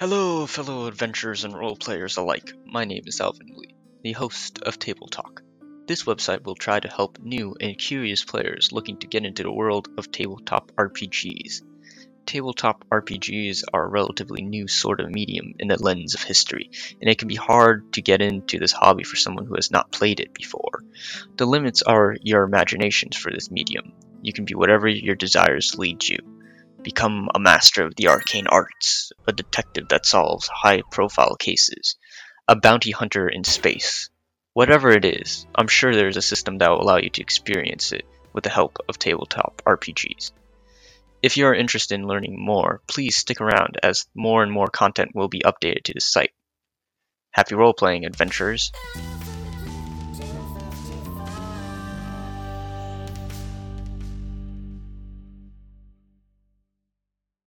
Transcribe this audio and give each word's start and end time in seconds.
Hello, 0.00 0.46
fellow 0.46 0.86
adventurers 0.86 1.42
and 1.42 1.52
role 1.52 1.74
players 1.74 2.18
alike. 2.18 2.52
My 2.64 2.84
name 2.84 3.02
is 3.06 3.20
Alvin 3.20 3.48
Lee, 3.56 3.74
the 4.04 4.12
host 4.12 4.62
of 4.62 4.78
Table 4.78 5.08
Talk. 5.08 5.42
This 5.88 6.04
website 6.04 6.44
will 6.44 6.54
try 6.54 6.78
to 6.78 6.86
help 6.86 7.18
new 7.18 7.56
and 7.60 7.76
curious 7.76 8.22
players 8.22 8.70
looking 8.70 8.98
to 8.98 9.08
get 9.08 9.24
into 9.24 9.42
the 9.42 9.50
world 9.50 9.88
of 9.98 10.12
tabletop 10.12 10.70
RPGs. 10.78 11.62
Tabletop 12.26 12.84
RPGs 12.92 13.64
are 13.72 13.86
a 13.86 13.90
relatively 13.90 14.42
new 14.42 14.68
sort 14.68 15.00
of 15.00 15.10
medium 15.10 15.54
in 15.58 15.66
the 15.66 15.82
lens 15.82 16.14
of 16.14 16.22
history, 16.22 16.70
and 17.00 17.10
it 17.10 17.18
can 17.18 17.26
be 17.26 17.34
hard 17.34 17.92
to 17.94 18.00
get 18.00 18.22
into 18.22 18.60
this 18.60 18.70
hobby 18.70 19.02
for 19.02 19.16
someone 19.16 19.46
who 19.46 19.56
has 19.56 19.72
not 19.72 19.90
played 19.90 20.20
it 20.20 20.32
before. 20.32 20.84
The 21.34 21.46
limits 21.46 21.82
are 21.82 22.16
your 22.22 22.44
imaginations 22.44 23.16
for 23.16 23.32
this 23.32 23.50
medium. 23.50 23.94
You 24.22 24.32
can 24.32 24.44
be 24.44 24.54
whatever 24.54 24.86
your 24.86 25.16
desires 25.16 25.76
lead 25.76 26.06
you 26.06 26.37
become 26.82 27.28
a 27.34 27.38
master 27.38 27.84
of 27.84 27.94
the 27.96 28.08
arcane 28.08 28.46
arts, 28.46 29.12
a 29.26 29.32
detective 29.32 29.88
that 29.88 30.06
solves 30.06 30.48
high 30.48 30.82
profile 30.90 31.36
cases, 31.36 31.96
a 32.46 32.56
bounty 32.56 32.90
hunter 32.90 33.28
in 33.28 33.44
space. 33.44 34.10
Whatever 34.52 34.90
it 34.90 35.04
is, 35.04 35.46
I'm 35.54 35.68
sure 35.68 35.94
there's 35.94 36.16
a 36.16 36.22
system 36.22 36.58
that 36.58 36.70
will 36.70 36.82
allow 36.82 36.96
you 36.96 37.10
to 37.10 37.22
experience 37.22 37.92
it 37.92 38.06
with 38.32 38.44
the 38.44 38.50
help 38.50 38.78
of 38.88 38.98
tabletop 38.98 39.62
RPGs. 39.66 40.32
If 41.22 41.36
you 41.36 41.46
are 41.46 41.54
interested 41.54 41.94
in 41.94 42.06
learning 42.06 42.36
more, 42.38 42.80
please 42.86 43.16
stick 43.16 43.40
around 43.40 43.78
as 43.82 44.06
more 44.14 44.42
and 44.42 44.52
more 44.52 44.68
content 44.68 45.14
will 45.14 45.28
be 45.28 45.40
updated 45.40 45.84
to 45.84 45.94
the 45.94 46.00
site. 46.00 46.32
Happy 47.30 47.54
role 47.54 47.74
playing, 47.74 48.04
adventurers! 48.04 48.72